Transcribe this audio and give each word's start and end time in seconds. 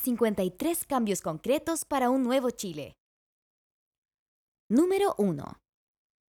53 0.00 0.86
cambios 0.86 1.20
concretos 1.20 1.84
para 1.84 2.08
un 2.08 2.22
nuevo 2.22 2.50
Chile. 2.50 2.96
Número 4.70 5.14
1. 5.18 5.60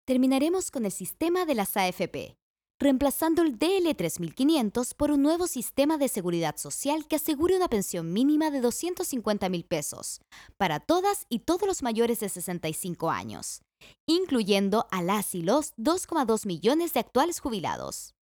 Terminaremos 0.05 0.69
con 0.69 0.85
el 0.85 0.91
sistema 0.91 1.45
de 1.45 1.55
las 1.55 1.77
AFP, 1.77 2.35
reemplazando 2.77 3.41
el 3.41 3.57
DL 3.57 3.95
3500 3.95 4.93
por 4.95 5.11
un 5.11 5.21
nuevo 5.21 5.47
sistema 5.47 5.97
de 5.97 6.09
seguridad 6.09 6.57
social 6.57 7.07
que 7.07 7.15
asegure 7.15 7.55
una 7.55 7.69
pensión 7.69 8.11
mínima 8.11 8.51
de 8.51 8.59
250 8.59 9.47
mil 9.47 9.63
pesos 9.63 10.19
para 10.57 10.81
todas 10.81 11.25
y 11.29 11.39
todos 11.39 11.65
los 11.65 11.83
mayores 11.83 12.19
de 12.19 12.27
65 12.27 13.11
años, 13.11 13.61
incluyendo 14.05 14.87
a 14.91 15.01
las 15.01 15.35
y 15.35 15.41
los 15.41 15.73
2,2 15.77 16.45
millones 16.45 16.93
de 16.93 16.99
actuales 16.99 17.39
jubilados. 17.39 18.13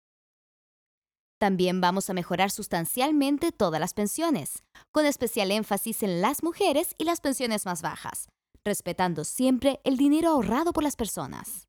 También 1.41 1.81
vamos 1.81 2.11
a 2.11 2.13
mejorar 2.13 2.51
sustancialmente 2.51 3.51
todas 3.51 3.81
las 3.81 3.95
pensiones, 3.95 4.63
con 4.93 5.07
especial 5.07 5.51
énfasis 5.51 6.03
en 6.03 6.21
las 6.21 6.43
mujeres 6.43 6.95
y 6.99 7.05
las 7.05 7.23
pensiones 7.23 7.65
más 7.65 7.81
bajas, 7.81 8.29
respetando 8.63 9.25
siempre 9.25 9.81
el 9.85 9.97
dinero 9.97 10.29
ahorrado 10.29 10.75
por 10.75 10.83
las 10.83 10.97
personas. 10.97 11.67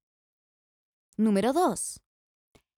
Número 1.15 1.53
2. 1.53 2.01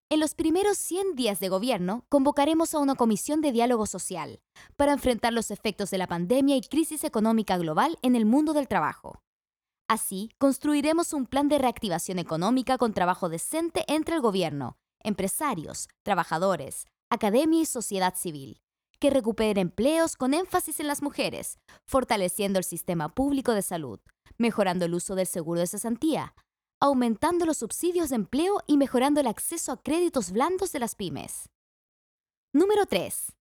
En 0.10 0.20
los 0.20 0.36
primeros 0.36 0.78
100 0.78 1.16
días 1.16 1.40
de 1.40 1.50
gobierno, 1.50 2.06
convocaremos 2.10 2.76
a 2.76 2.78
una 2.78 2.94
comisión 2.94 3.42
de 3.42 3.52
diálogo 3.52 3.88
social 3.88 4.40
para 4.76 4.94
enfrentar 4.94 5.34
los 5.34 5.50
efectos 5.50 5.90
de 5.90 5.98
la 5.98 6.06
pandemia 6.06 6.58
y 6.58 6.62
crisis 6.62 7.04
económica 7.04 7.58
global 7.58 7.98
en 8.04 8.16
el 8.16 8.28
mundo 8.28 8.54
del 8.54 8.68
trabajo. 8.68 9.20
Así, 9.88 10.30
construiremos 10.38 11.12
un 11.14 11.26
plan 11.26 11.50
de 11.50 11.58
reactivación 11.58 12.20
económica 12.20 12.78
con 12.78 12.94
trabajo 12.94 13.30
decente 13.30 13.84
entre 13.88 14.14
el 14.14 14.22
gobierno, 14.22 14.78
empresarios, 15.04 15.90
trabajadores, 16.04 16.86
academia 17.14 17.62
y 17.62 17.66
sociedad 17.66 18.16
civil, 18.16 18.62
que 19.00 19.10
recupere 19.10 19.62
empleos 19.62 20.16
con 20.16 20.34
énfasis 20.34 20.80
en 20.80 20.88
las 20.88 21.02
mujeres, 21.02 21.60
fortaleciendo 21.86 22.60
el 22.60 22.66
sistema 22.66 23.10
público 23.10 23.54
de 23.54 23.62
salud, 23.62 24.00
mejorando 24.38 24.86
el 24.86 24.94
uso 24.94 25.16
del 25.16 25.28
seguro 25.28 25.60
de 25.60 25.68
cesantía, 25.68 26.36
aumentando 26.80 27.46
los 27.46 27.58
subsidios 27.58 28.10
de 28.10 28.16
empleo 28.16 28.62
y 28.68 28.78
mejorando 28.78 29.20
el 29.20 29.28
acceso 29.28 29.72
a 29.72 29.82
créditos 29.82 30.32
blandos 30.32 30.72
de 30.72 30.80
las 30.80 30.96
pymes. 30.96 31.50
Número 32.54 32.86
3. 32.86 33.34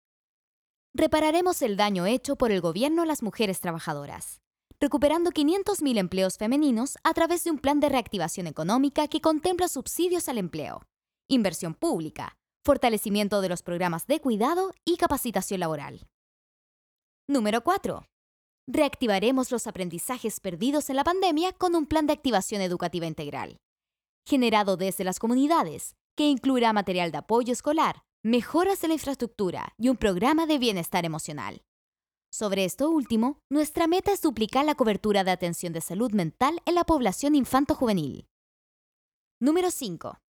Repararemos 0.95 1.62
el 1.62 1.77
daño 1.77 2.06
hecho 2.06 2.37
por 2.37 2.50
el 2.50 2.61
gobierno 2.61 3.03
a 3.03 3.06
las 3.06 3.23
mujeres 3.23 3.61
trabajadoras, 3.61 4.41
recuperando 4.81 5.31
500.000 5.31 5.98
empleos 5.98 6.39
femeninos 6.39 6.98
a 7.05 7.15
través 7.15 7.45
de 7.45 7.50
un 7.50 7.59
plan 7.59 7.78
de 7.78 7.89
reactivación 7.89 8.47
económica 8.47 9.06
que 9.09 9.20
contempla 9.20 9.69
subsidios 9.69 10.28
al 10.28 10.39
empleo, 10.39 10.83
inversión 11.28 11.75
pública, 11.75 12.37
fortalecimiento 12.65 13.41
de 13.41 13.49
los 13.49 13.63
programas 13.63 14.07
de 14.07 14.21
cuidado 14.21 14.73
y 14.85 14.97
capacitación 14.97 15.61
laboral. 15.61 16.07
Número 17.29 17.63
4. 17.63 18.07
Reactivaremos 18.69 19.51
los 19.51 19.67
aprendizajes 19.67 20.39
perdidos 20.41 20.89
en 20.91 20.97
la 20.97 21.05
pandemia 21.05 21.53
con 21.53 21.75
un 21.75 21.87
plan 21.87 22.07
de 22.07 22.13
activación 22.13 22.63
educativa 22.63 23.07
integral, 23.07 23.57
generado 24.27 24.77
desde 24.77 25.05
las 25.05 25.19
comunidades, 25.19 25.97
que 26.17 26.29
incluirá 26.29 26.73
material 26.73 27.11
de 27.11 27.19
apoyo 27.19 27.53
escolar, 27.53 28.03
mejoras 28.25 28.81
de 28.81 28.89
la 28.89 28.95
infraestructura 28.95 29.75
y 29.79 29.89
un 29.89 29.97
programa 29.97 30.47
de 30.47 30.59
bienestar 30.59 31.05
emocional. 31.05 31.63
Sobre 32.33 32.65
esto 32.65 32.89
último, 32.89 33.41
nuestra 33.51 33.87
meta 33.87 34.13
es 34.13 34.23
duplicar 34.23 34.65
la 34.65 34.75
cobertura 34.75 35.25
de 35.25 35.33
atención 35.33 35.73
de 35.73 35.81
salud 35.81 36.13
mental 36.13 36.61
en 36.65 36.77
la 36.77 36.85
población 36.85 37.35
infanto-juvenil. 37.35 38.27
Número 39.41 39.71
5. 39.71 40.22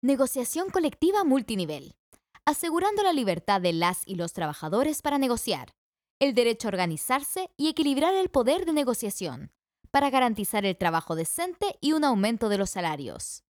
Negociación 0.00 0.70
colectiva 0.70 1.24
multinivel, 1.24 1.96
asegurando 2.44 3.02
la 3.02 3.12
libertad 3.12 3.60
de 3.60 3.72
las 3.72 4.06
y 4.06 4.14
los 4.14 4.32
trabajadores 4.32 5.02
para 5.02 5.18
negociar, 5.18 5.74
el 6.20 6.34
derecho 6.34 6.68
a 6.68 6.70
organizarse 6.70 7.50
y 7.56 7.66
equilibrar 7.66 8.14
el 8.14 8.28
poder 8.28 8.64
de 8.64 8.72
negociación, 8.72 9.50
para 9.90 10.08
garantizar 10.08 10.64
el 10.64 10.76
trabajo 10.76 11.16
decente 11.16 11.78
y 11.80 11.94
un 11.94 12.04
aumento 12.04 12.48
de 12.48 12.58
los 12.58 12.70
salarios. 12.70 13.42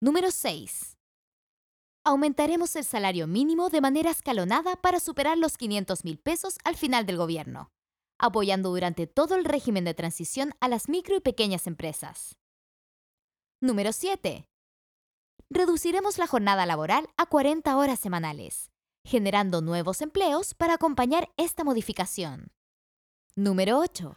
Número 0.00 0.30
6. 0.30 0.96
Aumentaremos 2.04 2.76
el 2.76 2.84
salario 2.84 3.26
mínimo 3.26 3.70
de 3.70 3.80
manera 3.80 4.12
escalonada 4.12 4.76
para 4.76 5.00
superar 5.00 5.36
los 5.36 5.58
500 5.58 6.04
mil 6.04 6.20
pesos 6.20 6.58
al 6.62 6.76
final 6.76 7.06
del 7.06 7.16
gobierno, 7.16 7.72
apoyando 8.20 8.68
durante 8.68 9.08
todo 9.08 9.34
el 9.34 9.44
régimen 9.44 9.82
de 9.82 9.94
transición 9.94 10.52
a 10.60 10.68
las 10.68 10.88
micro 10.88 11.16
y 11.16 11.20
pequeñas 11.20 11.66
empresas. 11.66 12.36
Número 13.60 13.92
7 13.92 14.46
reduciremos 15.50 16.16
la 16.16 16.26
jornada 16.26 16.64
laboral 16.64 17.08
a 17.16 17.26
40 17.26 17.76
horas 17.76 17.98
semanales, 17.98 18.70
generando 19.04 19.60
nuevos 19.60 20.00
empleos 20.00 20.54
para 20.54 20.74
acompañar 20.74 21.28
esta 21.36 21.64
modificación. 21.64 22.52
Número 23.34 23.78
8. 23.78 24.16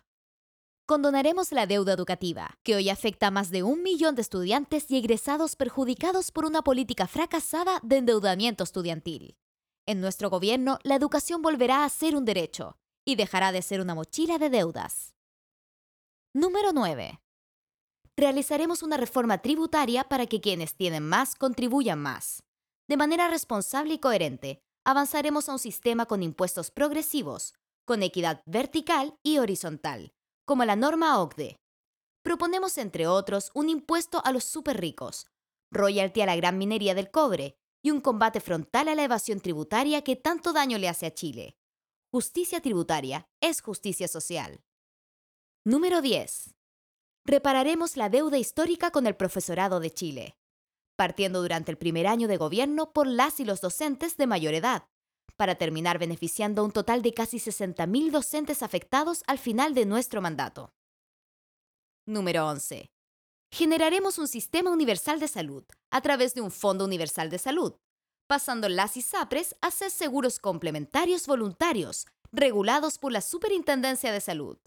Condonaremos 0.86 1.52
la 1.52 1.66
deuda 1.66 1.94
educativa, 1.94 2.58
que 2.62 2.76
hoy 2.76 2.90
afecta 2.90 3.28
a 3.28 3.32
más 3.32 3.50
de 3.50 3.64
un 3.64 3.82
millón 3.82 4.16
de 4.16 4.22
estudiantes 4.22 4.92
y 4.92 4.98
egresados 4.98 5.56
perjudicados 5.56 6.32
por 6.32 6.46
una 6.46 6.62
política 6.62 7.08
fracasada 7.08 7.80
de 7.82 7.98
endeudamiento 7.98 8.64
estudiantil. 8.64 9.36
En 9.88 10.02
nuestro 10.02 10.30
gobierno, 10.30 10.80
la 10.84 10.96
educación 10.96 11.42
volverá 11.42 11.84
a 11.84 11.90
ser 11.90 12.16
un 12.16 12.26
derecho 12.26 12.78
y 13.06 13.16
dejará 13.16 13.52
de 13.52 13.62
ser 13.62 13.82
una 13.82 13.96
mochila 13.96 14.38
de 14.38 14.50
deudas. 14.50 15.16
Número 16.34 16.74
9 16.74 17.23
realizaremos 18.18 18.84
una 18.84 18.98
reforma 18.98 19.40
tributaria 19.40 20.04
para 20.04 20.28
que 20.28 20.42
quienes 20.42 20.76
tienen 20.76 21.08
más 21.08 21.36
contribuyan 21.36 22.00
más. 22.00 22.44
De 22.88 22.98
manera 22.98 23.28
responsable 23.28 23.96
y 23.96 24.00
coherente, 24.00 24.62
avanzaremos 24.86 25.50
a 25.50 25.54
un 25.54 25.60
sistema 25.60 26.06
con 26.06 26.22
impuestos 26.22 26.70
progresivos, 26.70 27.56
con 27.86 28.04
equidad 28.04 28.42
vertical 28.46 29.18
y 29.24 29.40
horizontal, 29.40 30.14
como 30.46 30.66
la 30.66 30.76
norma 30.76 31.20
OCDE. 31.20 31.58
Proponemos, 32.24 32.78
entre 32.78 33.08
otros, 33.08 33.52
un 33.54 33.70
impuesto 33.70 34.22
a 34.24 34.32
los 34.32 34.44
super 34.44 34.80
ricos, 34.80 35.28
royalty 35.72 36.22
a 36.22 36.26
la 36.26 36.36
gran 36.36 36.58
minería 36.58 36.96
del 36.96 37.12
cobre 37.12 37.58
y 37.82 37.92
un 37.92 38.00
combate 38.00 38.40
frontal 38.40 38.88
a 38.88 38.96
la 38.96 39.04
evasión 39.04 39.42
tributaria 39.42 40.04
que 40.04 40.16
tanto 40.16 40.54
daño 40.54 40.78
le 40.78 40.88
hace 40.88 41.06
a 41.06 41.14
Chile. 41.14 41.58
Justicia 42.12 42.62
tributaria 42.62 43.28
es 43.42 43.62
justicia 43.62 44.08
social. 44.08 44.64
Número 45.66 46.02
10 46.02 46.54
repararemos 47.26 47.96
la 47.98 48.10
deuda 48.10 48.38
histórica 48.38 48.92
con 48.92 49.08
el 49.08 49.16
profesorado 49.16 49.80
de 49.80 49.92
Chile, 49.92 50.38
partiendo 50.96 51.42
durante 51.42 51.72
el 51.72 51.78
primer 51.78 52.08
año 52.08 52.28
de 52.28 52.38
gobierno 52.38 52.92
por 52.92 53.08
las 53.08 53.40
y 53.40 53.46
los 53.46 53.62
docentes 53.62 54.18
de 54.18 54.28
mayor 54.28 54.54
edad, 54.54 54.88
para 55.38 55.56
terminar 55.56 56.00
beneficiando 56.00 56.62
a 56.62 56.66
un 56.66 56.72
total 56.72 57.02
de 57.02 57.14
casi 57.14 57.38
60.000 57.38 58.12
docentes 58.12 58.62
afectados 58.62 59.24
al 59.26 59.40
final 59.40 59.74
de 59.74 59.86
nuestro 59.86 60.22
mandato. 60.22 60.74
Número 62.06 62.48
11. 62.48 62.92
Generaremos 63.52 64.18
un 64.18 64.28
sistema 64.28 64.72
universal 64.72 65.20
de 65.20 65.28
salud 65.28 65.64
a 65.92 66.02
través 66.02 66.34
de 66.34 66.42
un 66.42 66.52
Fondo 66.52 66.86
Universal 66.86 67.30
de 67.30 67.40
Salud, 67.40 67.76
pasando 68.28 68.68
las 68.68 68.98
ISAPRES 68.98 69.56
a 69.62 69.72
ser 69.72 69.92
seguros 69.92 70.40
complementarios 70.40 71.28
voluntarios, 71.28 72.08
regulados 72.32 72.98
por 72.98 73.12
la 73.12 73.22
Superintendencia 73.22 74.12
de 74.12 74.22
Salud. 74.22 74.58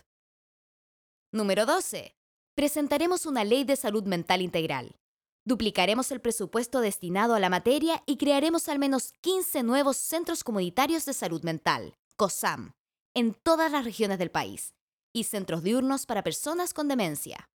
Número 1.33 1.67
12 1.67 2.16
presentaremos 2.57 3.27
una 3.27 3.45
ley 3.45 3.65
de 3.65 3.77
salud 3.77 4.05
mental 4.05 4.41
integral. 4.41 4.97
Duplicaremos 5.45 6.11
el 6.11 6.21
presupuesto 6.21 6.81
destinado 6.81 7.35
a 7.35 7.39
la 7.39 7.51
materia 7.51 8.03
y 8.07 8.17
crearemos 8.17 8.69
al 8.69 8.79
menos 8.79 9.13
15 9.21 9.63
nuevos 9.63 9.99
centros 9.99 10.43
comunitarios 10.43 11.05
de 11.05 11.13
salud 11.13 11.43
mental, 11.43 11.95
COSAM, 12.17 12.73
en 13.15 13.35
todas 13.35 13.71
las 13.71 13.85
regiones 13.85 14.19
del 14.19 14.31
país, 14.31 14.75
y 15.13 15.25
centros 15.25 15.63
diurnos 15.63 16.07
para 16.07 16.25
personas 16.25 16.73
con 16.73 16.89
demencia. 16.89 17.51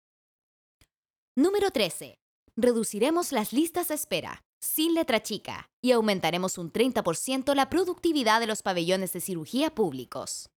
Número 1.34 1.72
13. 1.72 2.20
Reduciremos 2.58 3.32
las 3.32 3.54
listas 3.54 3.88
de 3.88 3.96
espera, 3.96 4.44
sin 4.60 4.94
letra 4.94 5.24
chica, 5.24 5.70
y 5.82 5.94
aumentaremos 5.94 6.58
un 6.58 6.74
30% 6.74 7.56
la 7.56 7.70
productividad 7.70 8.42
de 8.42 8.48
los 8.48 8.62
pabellones 8.62 9.14
de 9.14 9.22
cirugía 9.22 9.74
públicos. 9.74 10.50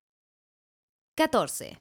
14. 1.15 1.79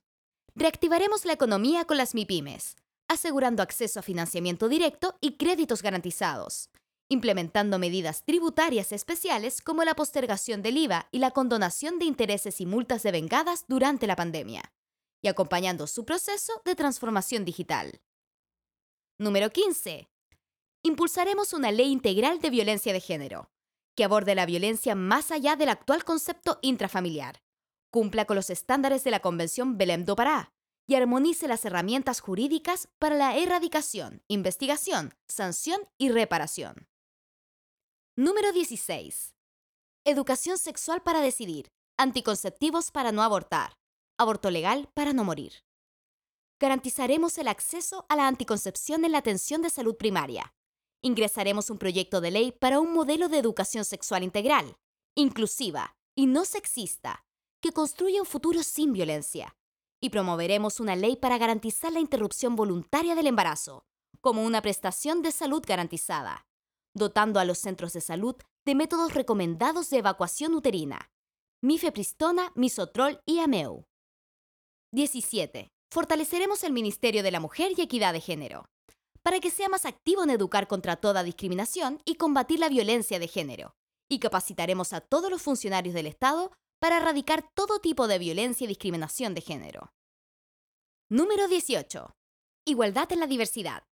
Reactivaremos 0.56 1.24
la 1.24 1.34
economía 1.34 1.86
con 1.86 1.96
las 1.98 2.14
MIPIMES, 2.14 2.76
asegurando 3.08 3.64
acceso 3.64 4.00
a 4.00 4.04
financiamiento 4.04 4.68
directo 4.68 5.18
y 5.22 5.38
créditos 5.38 5.82
garantizados, 5.82 6.70
implementando 7.08 7.80
medidas 7.80 8.24
tributarias 8.24 8.92
especiales 8.92 9.62
como 9.62 9.84
la 9.86 9.96
postergación 9.96 10.62
del 10.62 10.78
IVA 10.78 11.08
y 11.12 11.20
la 11.20 11.32
condonación 11.32 12.00
de 12.00 12.06
intereses 12.06 12.60
y 12.60 12.66
multas 12.66 13.04
devengadas 13.04 13.66
durante 13.68 14.08
la 14.08 14.18
pandemia, 14.18 14.74
y 15.22 15.30
acompañando 15.30 15.88
su 15.88 16.04
proceso 16.04 16.62
de 16.66 16.76
transformación 16.76 17.46
digital. 17.46 18.02
Número 19.18 19.52
15. 19.52 20.10
Impulsaremos 20.84 21.54
una 21.54 21.72
ley 21.72 21.92
integral 21.92 22.40
de 22.40 22.50
violencia 22.50 22.92
de 22.92 23.00
género, 23.00 23.52
que 23.96 24.04
aborde 24.04 24.36
la 24.36 24.46
violencia 24.46 24.96
más 24.96 25.32
allá 25.32 25.56
del 25.56 25.70
actual 25.70 26.04
concepto 26.04 26.60
intrafamiliar, 26.62 27.42
cumpla 27.92 28.26
con 28.26 28.36
los 28.36 28.50
estándares 28.50 29.04
de 29.04 29.12
la 29.12 29.20
Convención 29.20 29.78
Belém 29.78 30.06
do 30.06 30.16
Pará 30.16 30.54
y 30.88 30.96
armonice 30.96 31.48
las 31.48 31.64
herramientas 31.66 32.20
jurídicas 32.20 32.88
para 32.98 33.16
la 33.16 33.38
erradicación, 33.38 34.24
investigación, 34.28 35.14
sanción 35.28 35.82
y 35.98 36.10
reparación. 36.10 36.88
Número 38.16 38.52
16. 38.52 39.36
Educación 40.06 40.58
sexual 40.58 41.04
para 41.04 41.22
decidir, 41.22 41.72
Anticonceptivos 41.98 42.90
para 42.90 43.12
no 43.12 43.22
abortar. 43.22 43.78
Aborto 44.18 44.50
legal 44.50 44.90
para 44.96 45.14
no 45.14 45.24
morir. 45.24 45.54
Garantizaremos 46.60 47.38
el 47.38 47.48
acceso 47.48 48.08
a 48.10 48.16
la 48.16 48.28
anticoncepción 48.28 49.06
en 49.06 49.12
la 49.12 49.20
atención 49.20 49.62
de 49.62 49.70
salud 49.70 49.96
primaria. 49.96 50.56
Ingresaremos 51.04 51.70
un 51.70 51.78
proyecto 51.78 52.20
de 52.20 52.32
ley 52.32 52.52
para 52.52 52.80
un 52.80 52.92
modelo 52.92 53.30
de 53.30 53.38
educación 53.38 53.86
sexual 53.86 54.24
integral, 54.24 54.78
inclusiva 55.16 55.96
y 56.16 56.26
no 56.26 56.46
sexista, 56.46 57.24
que 57.62 57.72
construya 57.72 58.22
un 58.22 58.26
futuro 58.26 58.64
sin 58.64 58.92
violencia. 58.92 59.56
Y 60.02 60.10
promoveremos 60.10 60.80
una 60.80 60.96
ley 60.96 61.16
para 61.16 61.38
garantizar 61.38 61.92
la 61.94 62.00
interrupción 62.00 62.56
voluntaria 62.56 63.16
del 63.16 63.28
embarazo, 63.28 63.86
como 64.20 64.44
una 64.44 64.62
prestación 64.62 65.22
de 65.22 65.32
salud 65.32 65.64
garantizada, 65.66 66.48
dotando 66.94 67.40
a 67.40 67.46
los 67.46 67.60
centros 67.60 67.94
de 67.94 68.02
salud 68.02 68.36
de 68.66 68.76
métodos 68.76 69.14
recomendados 69.14 69.90
de 69.90 70.00
evacuación 70.00 70.54
uterina, 70.54 71.12
mifepristona, 71.62 72.52
misotrol 72.56 73.22
y 73.26 73.40
ameu. 73.40 73.86
17. 74.92 75.70
Fortaleceremos 75.92 76.64
el 76.64 76.74
Ministerio 76.74 77.24
de 77.24 77.32
la 77.32 77.40
Mujer 77.40 77.72
y 77.78 77.82
Equidad 77.82 78.14
de 78.14 78.22
Género, 78.22 78.66
para 79.24 79.40
que 79.40 79.52
sea 79.52 79.70
más 79.70 79.86
activo 79.86 80.24
en 80.24 80.32
educar 80.32 80.68
contra 80.68 80.96
toda 80.96 81.24
discriminación 81.24 82.02
y 82.06 82.16
combatir 82.16 82.60
la 82.60 82.70
violencia 82.70 83.20
de 83.20 83.28
género, 83.28 83.76
y 84.10 84.20
capacitaremos 84.20 84.94
a 84.94 85.02
todos 85.02 85.30
los 85.30 85.42
funcionarios 85.42 85.94
del 85.94 86.08
Estado 86.08 86.52
para 86.82 86.98
erradicar 86.98 87.48
todo 87.54 87.80
tipo 87.80 88.08
de 88.08 88.18
violencia 88.18 88.66
y 88.66 88.68
discriminación 88.68 89.36
de 89.36 89.42
género. 89.42 89.94
Número 91.10 91.48
18. 91.48 92.12
Igualdad 92.66 93.12
en 93.12 93.20
la 93.20 93.28
diversidad. 93.28 93.84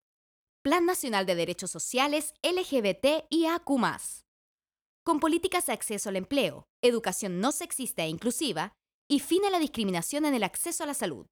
Plan 0.63 0.87
Nacional 0.87 1.27
de 1.27 1.35
Derechos 1.35 1.71
Sociales 1.71 2.33
LGBT 2.43 3.27
y 3.29 3.45
AQ+. 3.45 3.69
Con 5.05 5.21
políticas 5.21 5.67
de 5.67 5.75
acceso 5.75 6.09
al 6.09 6.17
empleo, 6.17 6.65
educación 6.83 7.41
no 7.41 7.53
sexista 7.53 8.05
e 8.05 8.09
inclusiva 8.09 8.73
y 9.07 9.21
fin 9.21 9.45
a 9.45 9.51
la 9.51 9.59
discriminación 9.59 10.25
en 10.25 10.35
el 10.35 10.43
acceso 10.43 10.85
a 10.85 10.87
la 10.87 10.95
salud. 10.95 11.27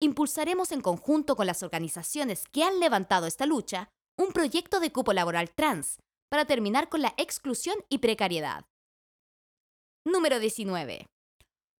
Impulsaremos 0.00 0.72
en 0.72 0.80
conjunto 0.80 1.36
con 1.36 1.46
las 1.46 1.62
organizaciones 1.62 2.44
que 2.50 2.64
han 2.64 2.80
levantado 2.80 3.26
esta 3.26 3.44
lucha 3.44 3.90
un 4.16 4.32
proyecto 4.32 4.80
de 4.80 4.90
cupo 4.90 5.12
laboral 5.12 5.50
trans 5.54 5.98
para 6.30 6.46
terminar 6.46 6.88
con 6.88 7.02
la 7.02 7.14
exclusión 7.18 7.76
y 7.90 7.98
precariedad. 7.98 8.64
Número 10.04 10.38
19. 10.38 11.06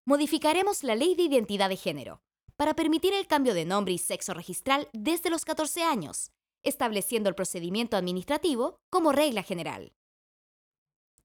Modificaremos 0.06 0.82
la 0.82 0.94
ley 0.94 1.14
de 1.14 1.24
identidad 1.24 1.68
de 1.68 1.76
género 1.76 2.22
para 2.56 2.74
permitir 2.74 3.12
el 3.14 3.26
cambio 3.26 3.54
de 3.54 3.64
nombre 3.64 3.92
y 3.92 3.98
sexo 3.98 4.34
registral 4.34 4.88
desde 4.92 5.30
los 5.30 5.44
14 5.44 5.82
años 5.82 6.30
estableciendo 6.64 7.28
el 7.28 7.34
procedimiento 7.34 7.96
administrativo 7.96 8.80
como 8.90 9.12
regla 9.12 9.42
general. 9.42 9.92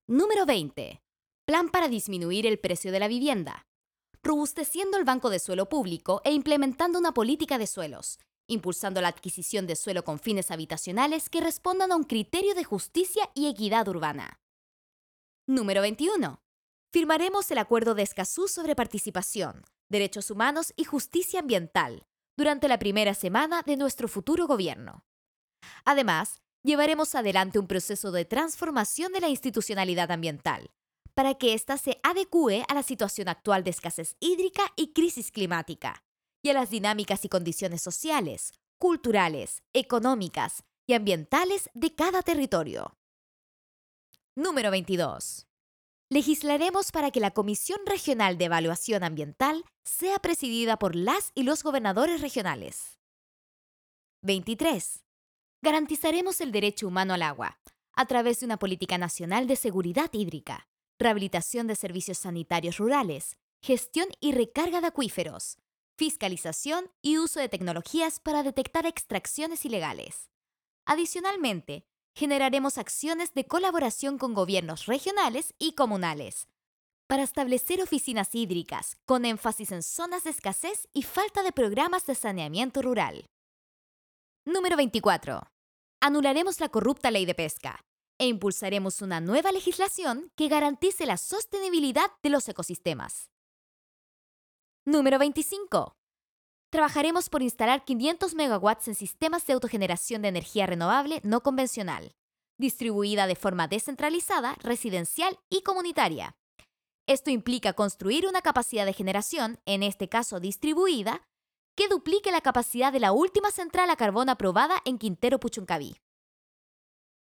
Número 0.06 0.46
20. 0.46 1.02
Plan 1.46 1.70
para 1.70 1.88
disminuir 1.88 2.46
el 2.46 2.60
precio 2.60 2.92
de 2.92 3.00
la 3.00 3.08
vivienda. 3.08 3.66
Robusteciendo 4.22 4.98
el 4.98 5.06
banco 5.06 5.30
de 5.30 5.40
suelo 5.40 5.70
público 5.70 6.22
e 6.26 6.34
implementando 6.34 7.00
una 7.00 7.14
política 7.14 7.58
de 7.58 7.68
suelos, 7.68 8.20
impulsando 8.48 9.02
la 9.02 9.08
adquisición 9.08 9.66
de 9.66 9.76
suelo 9.76 10.04
con 10.04 10.20
fines 10.20 10.52
habitacionales 10.52 11.30
que 11.30 11.42
respondan 11.42 11.92
a 11.92 11.96
un 11.96 12.04
criterio 12.04 12.54
de 12.54 12.66
justicia 12.66 13.30
y 13.34 13.48
equidad 13.48 13.88
urbana. 13.88 14.40
Número 15.48 15.82
21. 15.82 16.42
Firmaremos 16.92 17.52
el 17.52 17.60
Acuerdo 17.60 17.94
de 17.94 18.02
Escazú 18.02 18.48
sobre 18.48 18.76
participación, 18.76 19.64
derechos 19.90 20.32
humanos 20.32 20.74
y 20.76 20.86
justicia 20.86 21.40
ambiental 21.40 22.08
durante 22.36 22.68
la 22.68 22.80
primera 22.80 23.14
semana 23.14 23.62
de 23.62 23.78
nuestro 23.78 24.08
futuro 24.08 24.48
gobierno. 24.48 25.06
Además, 25.86 26.42
llevaremos 26.64 27.14
adelante 27.14 27.60
un 27.60 27.68
proceso 27.68 28.12
de 28.12 28.26
transformación 28.26 29.12
de 29.12 29.22
la 29.22 29.30
institucionalidad 29.30 30.10
ambiental 30.10 30.72
para 31.14 31.36
que 31.36 31.54
ésta 31.54 31.78
se 31.78 32.00
adecue 32.02 32.66
a 32.68 32.74
la 32.74 32.82
situación 32.82 33.28
actual 33.28 33.64
de 33.64 33.70
escasez 33.70 34.16
hídrica 34.20 34.64
y 34.76 34.94
crisis 34.94 35.32
climática, 35.32 36.04
y 36.42 36.50
a 36.50 36.54
las 36.54 36.72
dinámicas 36.72 37.24
y 37.24 37.30
condiciones 37.30 37.84
sociales, 37.84 38.54
culturales, 38.80 39.62
económicas 39.74 40.64
y 40.88 40.94
ambientales 40.94 41.70
de 41.76 41.94
cada 41.94 42.24
territorio. 42.24 42.98
Número 44.36 44.72
22. 44.72 45.49
Legislaremos 46.12 46.92
para 46.92 47.12
que 47.12 47.20
la 47.20 47.30
Comisión 47.30 47.80
Regional 47.86 48.40
de 48.40 48.46
Evaluación 48.46 49.04
Ambiental 49.04 49.64
sea 49.84 50.18
presidida 50.18 50.80
por 50.80 50.96
las 50.96 51.32
y 51.36 51.44
los 51.44 51.62
gobernadores 51.62 52.22
regionales. 52.22 52.98
23 54.24 55.06
garantizaremos 55.62 56.42
el 56.42 56.52
derecho 56.52 56.88
humano 56.88 57.14
al 57.14 57.22
agua 57.22 57.60
a 57.94 58.06
través 58.08 58.40
de 58.40 58.48
una 58.48 58.58
política 58.58 58.98
nacional 58.98 59.46
de 59.46 59.56
seguridad 59.56 60.10
hídrica, 60.12 60.68
rehabilitación 60.98 61.68
de 61.68 61.76
servicios 61.76 62.18
sanitarios 62.18 62.78
rurales, 62.78 63.38
gestión 63.62 64.08
y 64.20 64.32
recarga 64.32 64.82
de 64.82 64.88
acuíferos, 64.88 65.60
fiscalización 65.96 66.90
y 67.04 67.20
uso 67.20 67.40
de 67.40 67.50
tecnologías 67.50 68.20
para 68.20 68.42
detectar 68.42 68.88
extracciones 68.88 69.64
ilegales. 69.64 70.32
Adicionalmente, 70.86 71.86
generaremos 72.16 72.78
acciones 72.78 73.34
de 73.34 73.46
colaboración 73.46 74.18
con 74.18 74.34
gobiernos 74.34 74.86
regionales 74.86 75.54
y 75.58 75.74
comunales 75.74 76.48
para 77.08 77.24
establecer 77.24 77.82
oficinas 77.82 78.36
hídricas 78.36 78.98
con 79.06 79.26
énfasis 79.26 79.72
en 79.72 79.82
zonas 79.82 80.24
de 80.24 80.30
escasez 80.30 80.88
y 80.94 81.04
falta 81.04 81.42
de 81.42 81.52
programas 81.52 82.06
de 82.06 82.14
saneamiento 82.14 82.82
rural. 82.84 83.26
Número 84.46 84.78
24. 84.78 85.42
Anularemos 86.02 86.60
la 86.60 86.70
corrupta 86.70 87.12
ley 87.12 87.26
de 87.26 87.36
pesca 87.36 87.84
e 88.20 88.28
impulsaremos 88.28 89.02
una 89.02 89.22
nueva 89.22 89.52
legislación 89.52 90.32
que 90.36 90.50
garantice 90.50 91.06
la 91.06 91.18
sostenibilidad 91.18 92.12
de 92.22 92.30
los 92.30 92.48
ecosistemas. 92.48 93.32
Número 94.86 95.18
25. 95.20 95.99
Trabajaremos 96.72 97.30
por 97.30 97.42
instalar 97.42 97.84
500 97.84 98.36
megawatts 98.36 98.88
en 98.90 98.96
sistemas 98.96 99.46
de 99.48 99.54
autogeneración 99.54 100.22
de 100.22 100.28
energía 100.28 100.68
renovable 100.68 101.20
no 101.24 101.42
convencional, 101.42 102.12
distribuida 102.60 103.26
de 103.26 103.36
forma 103.36 103.68
descentralizada, 103.68 104.56
residencial 104.62 105.40
y 105.50 105.62
comunitaria. 105.62 106.36
Esto 107.08 107.32
implica 107.32 107.74
construir 107.74 108.28
una 108.28 108.44
capacidad 108.44 108.86
de 108.86 108.94
generación, 108.94 109.60
en 109.66 109.82
este 109.82 110.10
caso 110.10 110.40
distribuida, 110.40 111.24
que 111.76 111.88
duplique 111.88 112.32
la 112.32 112.42
capacidad 112.42 112.94
de 112.94 113.00
la 113.00 113.14
última 113.14 113.50
central 113.50 113.90
a 113.90 113.96
carbón 113.96 114.30
aprobada 114.30 114.80
en 114.86 115.00
Quintero 115.00 115.40
Puchuncaví. 115.40 115.96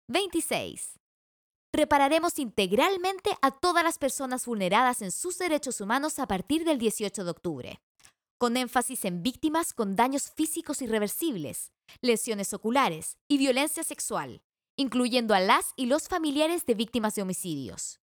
26. 0.09 0.99
Repararemos 1.73 2.37
integralmente 2.37 3.35
a 3.41 3.49
todas 3.49 3.83
las 3.83 3.97
personas 3.97 4.45
vulneradas 4.45 5.01
en 5.01 5.11
sus 5.11 5.39
derechos 5.39 5.81
humanos 5.81 6.19
a 6.19 6.27
partir 6.27 6.65
del 6.65 6.77
18 6.77 7.23
de 7.23 7.31
octubre, 7.31 7.81
con 8.39 8.57
énfasis 8.57 9.05
en 9.05 9.21
víctimas 9.21 9.73
con 9.73 9.95
daños 9.95 10.31
físicos 10.31 10.81
irreversibles, 10.81 11.71
lesiones 12.01 12.53
oculares 12.53 13.17
y 13.27 13.37
violencia 13.37 13.83
sexual, 13.83 14.41
incluyendo 14.75 15.35
a 15.35 15.39
las 15.39 15.73
y 15.75 15.85
los 15.85 16.07
familiares 16.07 16.65
de 16.65 16.73
víctimas 16.73 17.13
de 17.13 17.21
homicidios. 17.21 17.99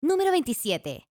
Número 0.00 0.30
27. 0.30 1.06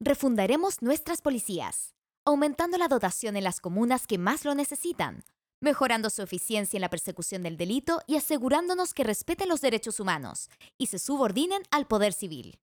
Refundaremos 0.00 0.82
nuestras 0.82 1.22
policías 1.22 1.94
aumentando 2.28 2.76
la 2.76 2.88
dotación 2.88 3.36
en 3.38 3.44
las 3.44 3.58
comunas 3.58 4.06
que 4.06 4.18
más 4.18 4.44
lo 4.44 4.54
necesitan, 4.54 5.24
mejorando 5.62 6.10
su 6.10 6.20
eficiencia 6.20 6.76
en 6.76 6.82
la 6.82 6.90
persecución 6.90 7.42
del 7.42 7.56
delito 7.56 8.02
y 8.06 8.16
asegurándonos 8.16 8.92
que 8.92 9.02
respeten 9.02 9.48
los 9.48 9.62
derechos 9.62 9.98
humanos 9.98 10.50
y 10.76 10.88
se 10.88 10.98
subordinen 10.98 11.62
al 11.70 11.86
poder 11.86 12.12
civil. 12.12 12.60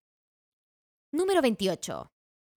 Número 1.12 1.42
28. 1.42 2.12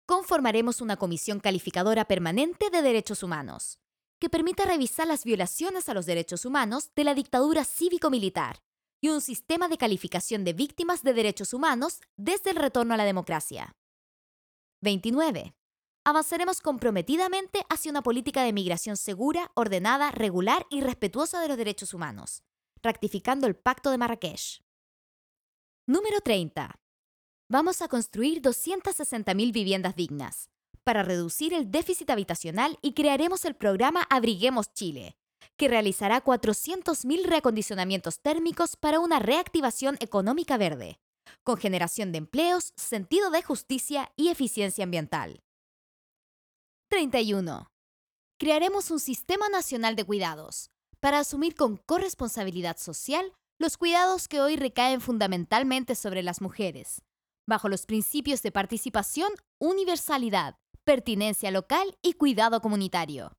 Conformaremos 0.09 0.81
una 0.81 0.97
comisión 0.97 1.39
calificadora 1.39 2.07
permanente 2.07 2.71
de 2.71 2.81
derechos 2.81 3.23
humanos, 3.23 3.79
que 4.19 4.31
permita 4.31 4.65
revisar 4.65 5.07
las 5.07 5.23
violaciones 5.23 5.91
a 5.91 5.93
los 5.93 6.07
derechos 6.07 6.47
humanos 6.47 6.91
de 6.97 7.05
la 7.05 7.13
dictadura 7.13 7.63
cívico-militar 7.63 8.63
y 9.03 9.11
un 9.11 9.21
sistema 9.21 9.69
de 9.69 9.77
calificación 9.77 10.45
de 10.45 10.55
víctimas 10.55 11.03
de 11.03 11.13
derechos 11.13 11.53
humanos 11.53 12.01
desde 12.17 12.53
el 12.53 12.57
retorno 12.57 12.95
a 12.95 12.97
la 12.97 13.05
democracia. 13.05 13.77
29 14.81 15.55
avanzaremos 16.05 16.63
comprometidamente 16.63 17.67
hacia 17.69 17.91
una 17.91 18.01
política 18.01 18.43
de 18.43 18.55
migración 18.55 18.97
segura, 18.97 19.53
ordenada, 19.53 20.11
regular 20.11 20.67
y 20.71 20.81
respetuosa 20.81 21.39
de 21.43 21.49
los 21.49 21.59
derechos 21.59 21.93
humanos, 21.93 22.43
ratificando 22.83 23.47
el 23.47 23.57
Pacto 23.57 23.91
de 23.91 23.99
Marrakech. 23.99 24.63
Número 25.87 26.23
30. 26.23 26.81
Vamos 27.51 27.81
a 27.81 27.89
construir 27.89 28.43
260.000 28.43 29.53
viviendas 29.53 29.97
dignas 29.97 30.51
para 30.85 31.03
reducir 31.03 31.55
el 31.55 31.71
déficit 31.71 32.11
habitacional 32.11 32.79
y 32.83 32.93
crearemos 32.93 33.47
el 33.47 33.55
programa 33.55 34.07
Abriguemos 34.11 34.75
Chile, 34.75 35.17
que 35.57 35.69
realizará 35.69 36.23
400.000 36.23 37.25
reacondicionamientos 37.25 38.21
térmicos 38.21 38.77
para 38.77 39.01
una 39.01 39.19
reactivación 39.19 39.97
económica 40.01 40.59
verde, 40.59 41.01
con 41.43 41.57
generación 41.57 42.13
de 42.13 42.19
empleos, 42.19 42.75
sentido 42.77 43.31
de 43.31 43.43
justicia 43.43 44.13
y 44.15 44.29
eficiencia 44.29 44.85
ambiental. 44.85 45.43
31. 46.91 47.73
Crearemos 48.39 48.91
un 48.91 49.01
sistema 49.01 49.49
nacional 49.49 49.97
de 49.97 50.05
cuidados 50.05 50.71
para 51.01 51.21
asumir 51.21 51.55
con 51.55 51.79
corresponsabilidad 51.79 52.77
social 52.77 53.33
los 53.59 53.79
cuidados 53.79 54.29
que 54.29 54.43
hoy 54.43 54.57
recaen 54.57 55.01
fundamentalmente 55.01 55.95
sobre 55.95 56.23
las 56.23 56.43
mujeres, 56.43 57.03
bajo 57.49 57.69
los 57.69 57.87
principios 57.87 58.43
de 58.43 58.53
participación, 58.53 59.31
universalidad, 59.59 60.57
pertinencia 60.85 61.51
local 61.51 61.97
y 62.03 62.13
cuidado 62.13 62.61
comunitario. 62.61 63.33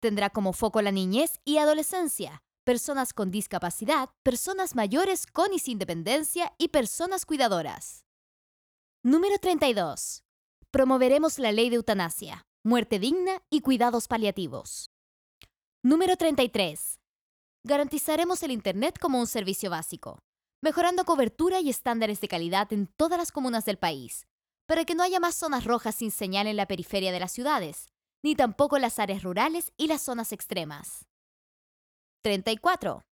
Tendrá 0.00 0.30
como 0.30 0.54
foco 0.54 0.80
la 0.80 0.90
niñez 0.90 1.40
y 1.44 1.58
adolescencia, 1.58 2.42
personas 2.64 3.12
con 3.12 3.30
discapacidad, 3.30 4.08
personas 4.22 4.74
mayores 4.74 5.26
con 5.26 5.52
y 5.52 5.58
sin 5.58 5.78
dependencia 5.78 6.54
y 6.56 6.68
personas 6.68 7.26
cuidadoras. 7.26 8.06
Número 9.02 9.36
32. 9.38 10.24
Promoveremos 10.70 11.38
la 11.38 11.52
ley 11.52 11.68
de 11.68 11.76
eutanasia, 11.76 12.46
muerte 12.64 12.98
digna 12.98 13.42
y 13.50 13.60
cuidados 13.60 14.08
paliativos. 14.08 14.90
Número 15.82 16.16
33. 16.16 16.98
Garantizaremos 17.62 18.42
el 18.42 18.52
Internet 18.52 18.98
como 18.98 19.20
un 19.20 19.26
servicio 19.26 19.68
básico, 19.68 20.18
mejorando 20.62 21.04
cobertura 21.04 21.60
y 21.60 21.70
estándares 21.70 22.20
de 22.20 22.28
calidad 22.28 22.72
en 22.72 22.86
todas 22.86 23.18
las 23.18 23.32
comunas 23.32 23.64
del 23.64 23.78
país, 23.78 24.26
para 24.66 24.84
que 24.84 24.94
no 24.94 25.02
haya 25.02 25.20
más 25.20 25.34
zonas 25.34 25.64
rojas 25.64 25.94
sin 25.94 26.10
señal 26.10 26.46
en 26.46 26.56
la 26.56 26.66
periferia 26.66 27.12
de 27.12 27.20
las 27.20 27.32
ciudades, 27.32 27.88
ni 28.22 28.34
tampoco 28.34 28.78
las 28.78 28.98
áreas 28.98 29.22
rurales 29.22 29.72
y 29.76 29.86
las 29.86 30.02
zonas 30.02 30.32
extremas. 30.32 31.06
34. 32.22 33.02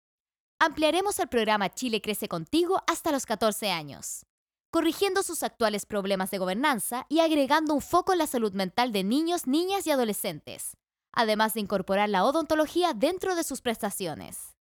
Ampliaremos 0.61 1.19
el 1.19 1.28
programa 1.28 1.71
Chile 1.71 2.02
Crece 2.02 2.28
Contigo 2.28 2.83
hasta 2.87 3.11
los 3.11 3.25
14 3.25 3.71
años, 3.71 4.26
corrigiendo 4.71 5.23
sus 5.23 5.43
actuales 5.43 5.87
problemas 5.87 6.31
de 6.31 6.38
gobernanza 6.38 7.07
y 7.09 7.21
agregando 7.21 7.75
un 7.75 7.81
foco 7.81 8.12
en 8.12 8.19
la 8.19 8.26
salud 8.26 8.52
mental 8.52 8.93
de 8.93 9.05
niños, 9.05 9.47
niñas 9.47 9.87
y 9.87 9.90
adolescentes, 9.90 10.76
además 11.12 11.55
de 11.55 11.61
incorporar 11.61 12.09
la 12.11 12.25
odontología 12.25 12.93
dentro 12.93 13.35
de 13.35 13.45
sus 13.45 13.62
prestaciones. 13.62 14.57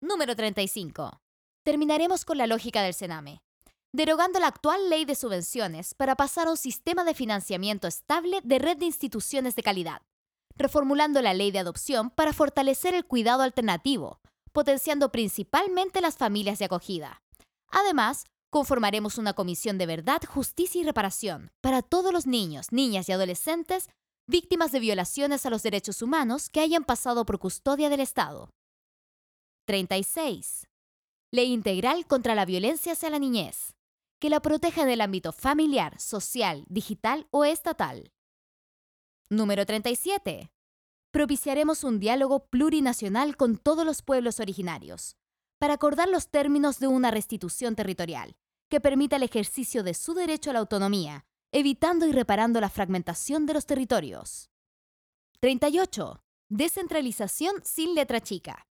Número 0.00 0.36
35. 0.36 1.23
Terminaremos 1.64 2.24
con 2.24 2.38
la 2.38 2.46
lógica 2.46 2.82
del 2.82 2.94
Sename, 2.94 3.42
derogando 3.92 4.38
la 4.38 4.48
actual 4.48 4.88
ley 4.88 5.04
de 5.04 5.14
subvenciones 5.14 5.94
para 5.94 6.14
pasar 6.14 6.46
a 6.46 6.50
un 6.50 6.56
sistema 6.56 7.04
de 7.04 7.14
financiamiento 7.14 7.88
estable 7.88 8.40
de 8.44 8.58
red 8.58 8.76
de 8.76 8.86
instituciones 8.86 9.56
de 9.56 9.62
calidad 9.62 10.02
reformulando 10.56 11.20
la 11.22 11.34
ley 11.34 11.50
de 11.50 11.58
adopción 11.58 12.10
para 12.10 12.32
fortalecer 12.32 12.94
el 12.94 13.04
cuidado 13.04 13.42
alternativo, 13.42 14.20
potenciando 14.52 15.10
principalmente 15.10 16.00
las 16.00 16.16
familias 16.16 16.58
de 16.58 16.66
acogida. 16.66 17.22
Además, 17.68 18.24
conformaremos 18.50 19.18
una 19.18 19.32
comisión 19.32 19.78
de 19.78 19.86
verdad, 19.86 20.22
justicia 20.26 20.80
y 20.80 20.84
reparación 20.84 21.50
para 21.60 21.82
todos 21.82 22.12
los 22.12 22.26
niños, 22.26 22.70
niñas 22.70 23.08
y 23.08 23.12
adolescentes 23.12 23.88
víctimas 24.26 24.72
de 24.72 24.80
violaciones 24.80 25.44
a 25.44 25.50
los 25.50 25.62
derechos 25.62 26.00
humanos 26.00 26.48
que 26.48 26.60
hayan 26.60 26.84
pasado 26.84 27.26
por 27.26 27.38
custodia 27.38 27.90
del 27.90 28.00
Estado. 28.00 28.50
36. 29.66 30.68
Ley 31.34 31.52
integral 31.52 32.06
contra 32.06 32.36
la 32.36 32.44
violencia 32.44 32.92
hacia 32.92 33.10
la 33.10 33.18
niñez, 33.18 33.74
que 34.20 34.30
la 34.30 34.38
proteja 34.38 34.82
en 34.82 34.88
el 34.88 35.00
ámbito 35.00 35.32
familiar, 35.32 36.00
social, 36.00 36.64
digital 36.68 37.26
o 37.32 37.44
estatal. 37.44 38.12
Número 39.30 39.66
37. 39.66 40.52
Propiciaremos 41.10 41.82
un 41.82 41.98
diálogo 41.98 42.46
plurinacional 42.46 43.36
con 43.36 43.56
todos 43.56 43.84
los 43.84 44.00
pueblos 44.00 44.38
originarios 44.38 45.16
para 45.58 45.74
acordar 45.74 46.08
los 46.08 46.28
términos 46.28 46.78
de 46.78 46.86
una 46.86 47.10
restitución 47.10 47.74
territorial 47.74 48.36
que 48.68 48.80
permita 48.80 49.16
el 49.16 49.24
ejercicio 49.24 49.82
de 49.82 49.94
su 49.94 50.14
derecho 50.14 50.50
a 50.50 50.52
la 50.52 50.60
autonomía, 50.60 51.26
evitando 51.50 52.06
y 52.06 52.12
reparando 52.12 52.60
la 52.60 52.70
fragmentación 52.70 53.44
de 53.44 53.54
los 53.54 53.66
territorios. 53.66 54.52
38. 55.40 56.22
Descentralización 56.48 57.56
sin 57.64 57.96
letra 57.96 58.20
chica. 58.20 58.68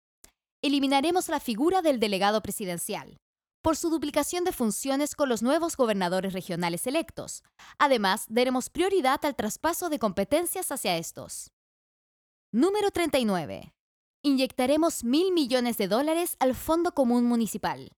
Eliminaremos 0.60 1.28
la 1.28 1.38
figura 1.38 1.82
del 1.82 2.00
delegado 2.00 2.42
presidencial, 2.42 3.16
por 3.62 3.76
su 3.76 3.90
duplicación 3.90 4.42
de 4.42 4.50
funciones 4.50 5.14
con 5.14 5.28
los 5.28 5.40
nuevos 5.40 5.76
gobernadores 5.76 6.32
regionales 6.32 6.88
electos. 6.88 7.44
Además, 7.78 8.26
daremos 8.28 8.68
prioridad 8.68 9.24
al 9.24 9.36
traspaso 9.36 9.88
de 9.88 10.00
competencias 10.00 10.72
hacia 10.72 10.96
estos. 10.96 11.52
Número 12.52 12.90
39. 12.90 13.72
Inyectaremos 14.24 15.04
mil 15.04 15.32
millones 15.32 15.76
de 15.76 15.86
dólares 15.86 16.36
al 16.40 16.56
Fondo 16.56 16.92
Común 16.92 17.24
Municipal, 17.26 17.92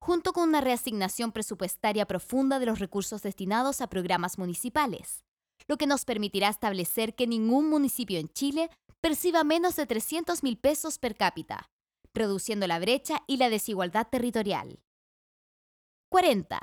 junto 0.00 0.32
con 0.32 0.48
una 0.48 0.60
reasignación 0.60 1.32
presupuestaria 1.32 2.06
profunda 2.06 2.60
de 2.60 2.66
los 2.66 2.78
recursos 2.78 3.22
destinados 3.22 3.80
a 3.80 3.88
programas 3.88 4.38
municipales, 4.38 5.24
lo 5.66 5.76
que 5.76 5.88
nos 5.88 6.04
permitirá 6.04 6.50
establecer 6.50 7.16
que 7.16 7.26
ningún 7.26 7.68
municipio 7.68 8.20
en 8.20 8.28
Chile 8.28 8.70
perciba 9.00 9.42
menos 9.42 9.74
de 9.74 9.86
300 9.86 10.44
mil 10.44 10.56
pesos 10.56 10.98
per 10.98 11.16
cápita, 11.16 11.68
reduciendo 12.14 12.66
la 12.66 12.78
brecha 12.78 13.22
y 13.26 13.36
la 13.36 13.50
desigualdad 13.50 14.08
territorial. 14.08 14.80
40. 16.10 16.60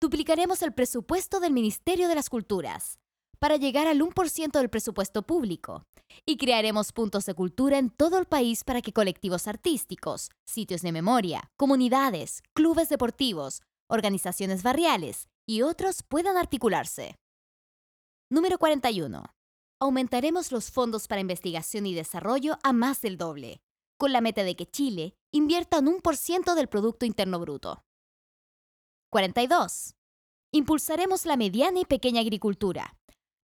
Duplicaremos 0.00 0.62
el 0.62 0.72
presupuesto 0.72 1.40
del 1.40 1.52
Ministerio 1.52 2.08
de 2.08 2.14
las 2.14 2.30
Culturas 2.30 2.98
para 3.38 3.56
llegar 3.56 3.86
al 3.86 4.00
1% 4.00 4.52
del 4.52 4.70
presupuesto 4.70 5.22
público 5.22 5.86
y 6.26 6.36
crearemos 6.36 6.92
puntos 6.92 7.26
de 7.26 7.34
cultura 7.34 7.78
en 7.78 7.90
todo 7.90 8.18
el 8.18 8.26
país 8.26 8.64
para 8.64 8.82
que 8.82 8.92
colectivos 8.92 9.46
artísticos, 9.46 10.30
sitios 10.46 10.82
de 10.82 10.92
memoria, 10.92 11.50
comunidades, 11.56 12.42
clubes 12.54 12.88
deportivos, 12.88 13.62
organizaciones 13.88 14.62
barriales 14.62 15.28
y 15.46 15.62
otros 15.62 16.02
puedan 16.02 16.36
articularse. 16.36 17.18
Número 18.30 18.58
41. 18.58 19.24
Aumentaremos 19.80 20.52
los 20.52 20.70
fondos 20.70 21.08
para 21.08 21.20
investigación 21.20 21.86
y 21.86 21.94
desarrollo 21.94 22.58
a 22.62 22.72
más 22.72 23.00
del 23.00 23.16
doble, 23.16 23.60
con 24.00 24.14
la 24.14 24.22
meta 24.22 24.44
de 24.44 24.56
que 24.56 24.64
Chile 24.64 25.14
invierta 25.30 25.78
un 25.80 26.00
1% 26.00 26.54
del 26.54 26.68
Producto 26.68 27.04
Interno 27.04 27.38
Bruto. 27.38 27.84
42. 29.10 29.94
Impulsaremos 30.52 31.26
la 31.26 31.36
mediana 31.36 31.80
y 31.80 31.84
pequeña 31.84 32.22
agricultura, 32.22 32.96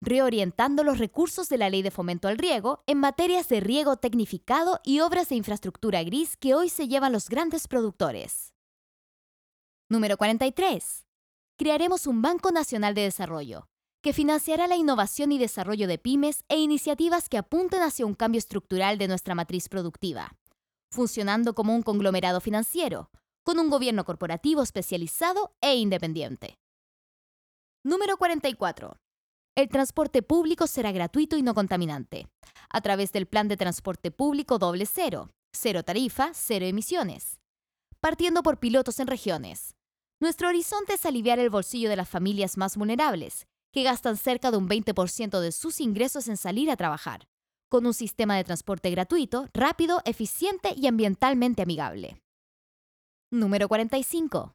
reorientando 0.02 0.84
los 0.84 0.98
recursos 0.98 1.48
de 1.48 1.56
la 1.56 1.70
Ley 1.70 1.80
de 1.80 1.90
Fomento 1.90 2.28
al 2.28 2.36
Riego 2.36 2.84
en 2.86 2.98
materias 2.98 3.48
de 3.48 3.60
riego 3.60 3.96
tecnificado 3.96 4.80
y 4.84 5.00
obras 5.00 5.30
de 5.30 5.36
infraestructura 5.36 6.02
gris 6.04 6.36
que 6.36 6.54
hoy 6.54 6.68
se 6.68 6.86
llevan 6.86 7.12
los 7.12 7.30
grandes 7.30 7.66
productores. 7.66 8.52
Número 9.88 10.18
43. 10.18 11.06
Crearemos 11.56 12.06
un 12.06 12.20
Banco 12.20 12.52
Nacional 12.52 12.94
de 12.94 13.02
Desarrollo, 13.02 13.68
que 14.02 14.12
financiará 14.12 14.66
la 14.66 14.76
innovación 14.76 15.32
y 15.32 15.38
desarrollo 15.38 15.88
de 15.88 15.96
pymes 15.96 16.44
e 16.48 16.58
iniciativas 16.58 17.30
que 17.30 17.38
apunten 17.38 17.80
hacia 17.80 18.04
un 18.04 18.14
cambio 18.14 18.38
estructural 18.38 18.98
de 18.98 19.08
nuestra 19.08 19.34
matriz 19.34 19.70
productiva 19.70 20.36
funcionando 20.92 21.54
como 21.54 21.74
un 21.74 21.82
conglomerado 21.82 22.40
financiero, 22.40 23.10
con 23.42 23.58
un 23.58 23.70
gobierno 23.70 24.04
corporativo 24.04 24.62
especializado 24.62 25.56
e 25.60 25.74
independiente. 25.76 26.58
Número 27.82 28.16
44. 28.16 28.96
El 29.56 29.68
transporte 29.68 30.22
público 30.22 30.66
será 30.66 30.92
gratuito 30.92 31.36
y 31.36 31.42
no 31.42 31.54
contaminante, 31.54 32.28
a 32.70 32.80
través 32.80 33.12
del 33.12 33.26
Plan 33.26 33.48
de 33.48 33.56
Transporte 33.56 34.10
Público 34.10 34.58
Doble 34.58 34.86
Cero, 34.86 35.30
cero 35.52 35.82
tarifa, 35.82 36.30
cero 36.34 36.66
emisiones, 36.66 37.40
partiendo 38.00 38.42
por 38.42 38.58
pilotos 38.58 39.00
en 39.00 39.08
regiones. 39.08 39.74
Nuestro 40.20 40.48
horizonte 40.48 40.94
es 40.94 41.04
aliviar 41.04 41.38
el 41.38 41.50
bolsillo 41.50 41.90
de 41.90 41.96
las 41.96 42.08
familias 42.08 42.56
más 42.56 42.76
vulnerables, 42.76 43.46
que 43.72 43.82
gastan 43.82 44.16
cerca 44.16 44.50
de 44.50 44.58
un 44.58 44.68
20% 44.68 45.40
de 45.40 45.52
sus 45.52 45.80
ingresos 45.80 46.28
en 46.28 46.36
salir 46.36 46.70
a 46.70 46.76
trabajar 46.76 47.26
con 47.72 47.86
un 47.86 47.94
sistema 47.94 48.36
de 48.36 48.44
transporte 48.44 48.90
gratuito, 48.90 49.48
rápido, 49.54 50.02
eficiente 50.04 50.74
y 50.76 50.88
ambientalmente 50.88 51.62
amigable. 51.62 52.20
Número 53.30 53.66
45. 53.66 54.52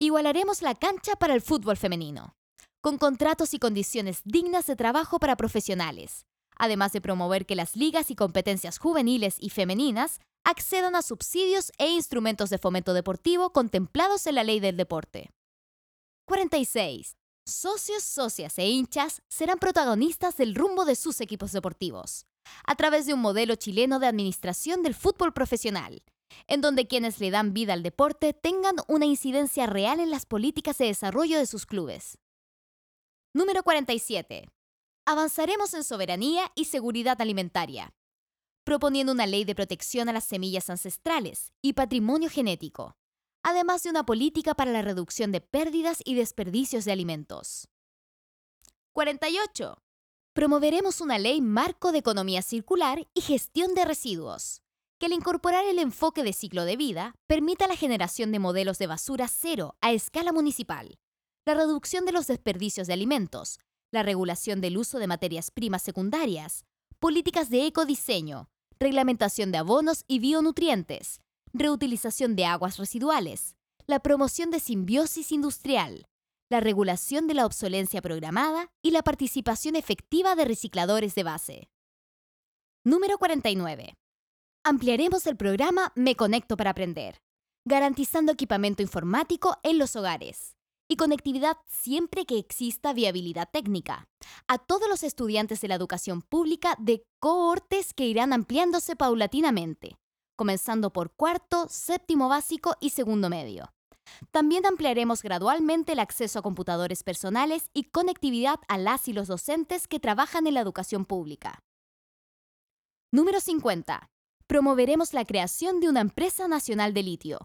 Igualaremos 0.00 0.60
la 0.62 0.74
cancha 0.74 1.14
para 1.14 1.34
el 1.34 1.40
fútbol 1.40 1.76
femenino, 1.76 2.34
con 2.80 2.98
contratos 2.98 3.54
y 3.54 3.60
condiciones 3.60 4.22
dignas 4.24 4.66
de 4.66 4.74
trabajo 4.74 5.20
para 5.20 5.36
profesionales, 5.36 6.26
además 6.56 6.90
de 6.90 7.00
promover 7.00 7.46
que 7.46 7.54
las 7.54 7.76
ligas 7.76 8.10
y 8.10 8.16
competencias 8.16 8.78
juveniles 8.78 9.36
y 9.38 9.50
femeninas 9.50 10.18
accedan 10.42 10.96
a 10.96 11.02
subsidios 11.02 11.70
e 11.78 11.88
instrumentos 11.90 12.50
de 12.50 12.58
fomento 12.58 12.92
deportivo 12.92 13.52
contemplados 13.52 14.26
en 14.26 14.34
la 14.34 14.42
ley 14.42 14.58
del 14.58 14.76
deporte. 14.76 15.30
46. 16.26 17.14
Socios, 17.46 18.02
socias 18.02 18.58
e 18.58 18.68
hinchas 18.68 19.22
serán 19.28 19.58
protagonistas 19.58 20.36
del 20.36 20.56
rumbo 20.56 20.84
de 20.84 20.96
sus 20.96 21.20
equipos 21.20 21.52
deportivos, 21.52 22.26
a 22.66 22.74
través 22.74 23.06
de 23.06 23.14
un 23.14 23.20
modelo 23.20 23.54
chileno 23.56 23.98
de 23.98 24.06
administración 24.06 24.82
del 24.82 24.94
fútbol 24.94 25.32
profesional, 25.32 26.02
en 26.46 26.60
donde 26.60 26.86
quienes 26.86 27.20
le 27.20 27.30
dan 27.30 27.52
vida 27.54 27.72
al 27.72 27.82
deporte 27.82 28.32
tengan 28.32 28.76
una 28.86 29.06
incidencia 29.06 29.66
real 29.66 30.00
en 30.00 30.10
las 30.10 30.26
políticas 30.26 30.78
de 30.78 30.86
desarrollo 30.86 31.38
de 31.38 31.46
sus 31.46 31.66
clubes. 31.66 32.18
Número 33.34 33.62
47. 33.62 34.48
Avanzaremos 35.06 35.72
en 35.74 35.84
soberanía 35.84 36.52
y 36.54 36.66
seguridad 36.66 37.20
alimentaria, 37.20 37.94
proponiendo 38.64 39.12
una 39.12 39.26
ley 39.26 39.44
de 39.44 39.54
protección 39.54 40.08
a 40.08 40.12
las 40.12 40.24
semillas 40.24 40.68
ancestrales 40.68 41.52
y 41.62 41.72
patrimonio 41.72 42.28
genético, 42.28 42.96
además 43.42 43.82
de 43.82 43.90
una 43.90 44.04
política 44.04 44.54
para 44.54 44.72
la 44.72 44.82
reducción 44.82 45.32
de 45.32 45.40
pérdidas 45.40 46.02
y 46.04 46.14
desperdicios 46.14 46.84
de 46.84 46.92
alimentos. 46.92 47.68
48. 48.92 49.78
Promoveremos 50.38 51.00
una 51.00 51.18
ley 51.18 51.40
marco 51.40 51.90
de 51.90 51.98
economía 51.98 52.42
circular 52.42 53.08
y 53.12 53.22
gestión 53.22 53.74
de 53.74 53.84
residuos, 53.84 54.62
que 55.00 55.06
al 55.06 55.12
incorporar 55.12 55.64
el 55.64 55.80
enfoque 55.80 56.22
de 56.22 56.32
ciclo 56.32 56.64
de 56.64 56.76
vida 56.76 57.16
permita 57.26 57.66
la 57.66 57.74
generación 57.74 58.30
de 58.30 58.38
modelos 58.38 58.78
de 58.78 58.86
basura 58.86 59.26
cero 59.26 59.74
a 59.80 59.90
escala 59.90 60.30
municipal, 60.30 61.00
la 61.44 61.54
reducción 61.54 62.04
de 62.04 62.12
los 62.12 62.28
desperdicios 62.28 62.86
de 62.86 62.92
alimentos, 62.92 63.58
la 63.90 64.04
regulación 64.04 64.60
del 64.60 64.78
uso 64.78 65.00
de 65.00 65.08
materias 65.08 65.50
primas 65.50 65.82
secundarias, 65.82 66.64
políticas 67.00 67.50
de 67.50 67.66
ecodiseño, 67.66 68.48
reglamentación 68.78 69.50
de 69.50 69.58
abonos 69.58 70.04
y 70.06 70.20
bionutrientes, 70.20 71.20
reutilización 71.52 72.36
de 72.36 72.44
aguas 72.44 72.78
residuales, 72.78 73.56
la 73.88 73.98
promoción 73.98 74.52
de 74.52 74.60
simbiosis 74.60 75.32
industrial, 75.32 76.06
la 76.50 76.60
regulación 76.60 77.26
de 77.26 77.34
la 77.34 77.46
obsolencia 77.46 78.00
programada 78.00 78.72
y 78.82 78.90
la 78.90 79.02
participación 79.02 79.76
efectiva 79.76 80.34
de 80.34 80.44
recicladores 80.44 81.14
de 81.14 81.22
base. 81.22 81.68
Número 82.84 83.18
49. 83.18 83.94
Ampliaremos 84.64 85.26
el 85.26 85.36
programa 85.36 85.92
Me 85.94 86.14
Conecto 86.14 86.56
para 86.56 86.70
Aprender, 86.70 87.20
garantizando 87.66 88.32
equipamiento 88.32 88.82
informático 88.82 89.56
en 89.62 89.78
los 89.78 89.94
hogares 89.94 90.56
y 90.90 90.96
conectividad 90.96 91.58
siempre 91.66 92.24
que 92.24 92.38
exista 92.38 92.94
viabilidad 92.94 93.50
técnica, 93.52 94.08
a 94.46 94.56
todos 94.56 94.88
los 94.88 95.02
estudiantes 95.02 95.60
de 95.60 95.68
la 95.68 95.74
educación 95.74 96.22
pública 96.22 96.76
de 96.78 97.02
cohortes 97.20 97.92
que 97.92 98.06
irán 98.06 98.32
ampliándose 98.32 98.96
paulatinamente, 98.96 99.98
comenzando 100.34 100.90
por 100.90 101.12
cuarto, 101.12 101.66
séptimo 101.68 102.30
básico 102.30 102.74
y 102.80 102.90
segundo 102.90 103.28
medio. 103.28 103.70
También 104.30 104.66
ampliaremos 104.66 105.22
gradualmente 105.22 105.92
el 105.92 106.00
acceso 106.00 106.38
a 106.38 106.42
computadores 106.42 107.02
personales 107.02 107.70
y 107.72 107.84
conectividad 107.84 108.60
a 108.68 108.78
las 108.78 109.08
y 109.08 109.12
los 109.12 109.28
docentes 109.28 109.86
que 109.88 110.00
trabajan 110.00 110.46
en 110.46 110.54
la 110.54 110.60
educación 110.60 111.04
pública. 111.04 111.62
Número 113.10 113.40
50. 113.40 114.10
Promoveremos 114.46 115.12
la 115.12 115.24
creación 115.24 115.80
de 115.80 115.88
una 115.88 116.00
empresa 116.00 116.48
nacional 116.48 116.94
de 116.94 117.02
litio, 117.02 117.38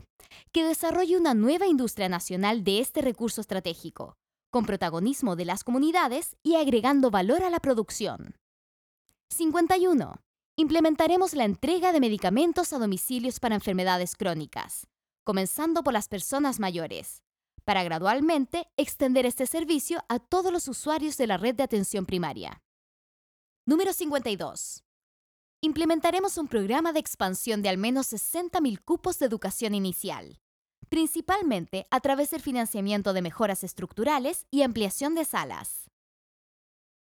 que 0.52 0.64
desarrolle 0.64 1.18
una 1.18 1.34
nueva 1.34 1.68
industria 1.68 2.10
nacional 2.10 2.64
de 2.64 2.80
este 2.80 3.02
recurso 3.02 3.42
estratégico, 3.42 4.16
con 4.50 4.66
protagonismo 4.66 5.36
de 5.36 5.46
las 5.46 5.64
comunidades 5.64 6.38
y 6.44 6.56
agregando 6.56 7.12
valor 7.12 7.44
a 7.44 7.50
la 7.50 7.60
producción. 7.60 8.36
51. 9.30 10.16
Implementaremos 10.56 11.34
la 11.34 11.46
entrega 11.46 11.92
de 11.92 12.00
medicamentos 12.00 12.72
a 12.74 12.78
domicilios 12.78 13.40
para 13.40 13.56
enfermedades 13.56 14.16
crónicas, 14.16 14.88
comenzando 15.24 15.84
por 15.84 15.94
las 15.94 16.08
personas 16.08 16.60
mayores, 16.60 17.24
para 17.66 17.84
gradualmente 17.84 18.68
extender 18.78 19.26
este 19.26 19.48
servicio 19.48 20.04
a 20.10 20.20
todos 20.20 20.52
los 20.52 20.68
usuarios 20.68 21.18
de 21.18 21.28
la 21.28 21.38
red 21.38 21.56
de 21.56 21.64
atención 21.64 22.06
primaria. 22.06 22.62
Número 23.66 23.94
52. 23.94 24.84
Implementaremos 25.62 26.38
un 26.38 26.50
programa 26.50 26.92
de 26.92 27.00
expansión 27.00 27.62
de 27.62 27.70
al 27.70 27.78
menos 27.78 28.12
60.000 28.12 28.84
cupos 28.84 29.18
de 29.20 29.26
educación 29.26 29.74
inicial, 29.74 30.42
principalmente 30.90 31.88
a 31.90 32.02
través 32.02 32.32
del 32.32 32.42
financiamiento 32.42 33.14
de 33.14 33.22
mejoras 33.22 33.64
estructurales 33.64 34.46
y 34.52 34.64
ampliación 34.64 35.16
de 35.16 35.24
salas. 35.24 35.90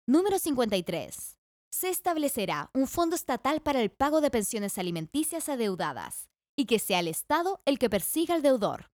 Número 0.06 0.40
53. 0.40 1.38
Se 1.70 1.90
establecerá 1.90 2.70
un 2.74 2.88
fondo 2.88 3.14
estatal 3.14 3.60
para 3.60 3.80
el 3.80 3.90
pago 3.90 4.20
de 4.20 4.30
pensiones 4.30 4.78
alimenticias 4.78 5.48
adeudadas, 5.48 6.28
y 6.58 6.66
que 6.66 6.80
sea 6.80 6.98
el 6.98 7.06
Estado 7.06 7.60
el 7.66 7.78
que 7.78 7.88
persiga 7.88 8.34
al 8.34 8.42
deudor. 8.42 8.90